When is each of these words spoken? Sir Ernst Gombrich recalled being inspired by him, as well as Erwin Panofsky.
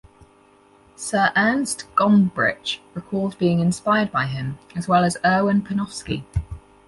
Sir 0.95 1.31
Ernst 1.35 1.85
Gombrich 1.93 2.79
recalled 2.95 3.37
being 3.37 3.59
inspired 3.59 4.11
by 4.11 4.25
him, 4.25 4.57
as 4.75 4.87
well 4.87 5.03
as 5.03 5.15
Erwin 5.23 5.61
Panofsky. 5.61 6.23